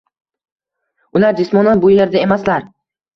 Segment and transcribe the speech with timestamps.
[1.19, 2.67] ular jismonan bu yerda emaslar.